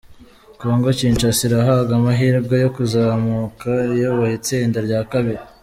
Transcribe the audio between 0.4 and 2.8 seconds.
Congo Kinshasa irahabwa amahirwe yo